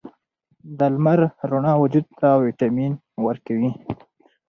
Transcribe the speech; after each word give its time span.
د 0.77 0.79
لمر 0.93 1.19
رڼا 1.49 1.73
وجود 1.81 2.05
ته 2.19 2.27
ویټامین 2.43 2.93
ورکوي. 3.25 3.71